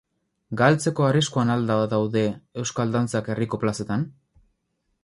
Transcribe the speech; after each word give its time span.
Galtzeko 0.61 1.05
arriskuan 1.07 1.51
al 1.57 1.67
da 1.73 1.75
daude 1.93 2.25
euskal 2.65 2.97
dantzak 2.97 3.31
herriko 3.35 3.65
plazatan? 3.67 4.13